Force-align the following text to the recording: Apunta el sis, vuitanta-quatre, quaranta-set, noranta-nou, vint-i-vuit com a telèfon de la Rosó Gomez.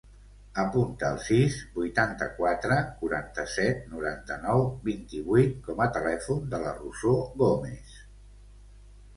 Apunta 0.61 1.09
el 1.15 1.19
sis, 1.25 1.57
vuitanta-quatre, 1.75 2.77
quaranta-set, 3.01 3.83
noranta-nou, 3.91 4.65
vint-i-vuit 4.89 5.55
com 5.69 5.85
a 5.87 5.91
telèfon 5.99 6.43
de 6.55 6.63
la 6.67 6.75
Rosó 6.83 7.17
Gomez. 7.45 8.03